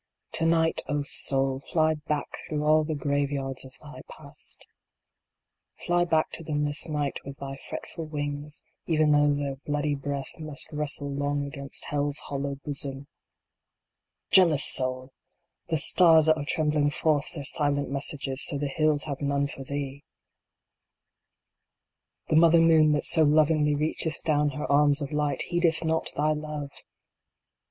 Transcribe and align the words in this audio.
To 0.31 0.47
night, 0.47 0.81
O 0.87 1.03
Soul! 1.03 1.59
fly 1.59 1.93
back 1.93 2.27
through 2.49 2.63
all 2.65 2.83
the 2.83 2.95
grave 2.95 3.29
yards 3.31 3.63
of 3.63 3.77
thy 3.83 4.01
Past 4.09 4.65
Fly 5.85 6.05
back 6.05 6.31
to 6.31 6.43
them 6.43 6.63
this 6.63 6.87
night 6.89 7.19
with 7.23 7.37
thy 7.37 7.55
fretful 7.69 8.07
wings, 8.07 8.63
even 8.87 9.11
though 9.11 9.35
their 9.35 9.57
bloody 9.57 9.93
breadth 9.93 10.39
must 10.39 10.71
wrestle 10.71 11.11
long 11.13 11.45
against 11.45 11.85
Hell 11.85 12.09
s 12.09 12.17
hollow 12.21 12.55
bosom! 12.65 13.01
III. 13.01 13.05
Jealous 14.31 14.63
Soul! 14.65 15.11
The 15.67 15.77
stars 15.77 16.25
that 16.25 16.37
are 16.39 16.45
trembling 16.45 16.89
forth 16.89 17.31
their 17.35 17.43
silent 17.43 17.91
messages 17.91 18.43
to 18.47 18.57
the 18.57 18.69
hills 18.69 19.03
have 19.03 19.21
none 19.21 19.45
for 19.45 19.63
thee! 19.63 20.03
The 22.29 22.37
mother 22.37 22.59
moon 22.59 22.93
that 22.93 23.05
so 23.05 23.21
lovingly 23.21 23.75
reacheth 23.75 24.23
down 24.23 24.49
her 24.57 24.65
arms 24.65 24.99
of 25.03 25.11
light 25.11 25.43
heedeth 25.43 25.85
not 25.85 26.09
thy 26.17 26.31
Love 26.31 26.71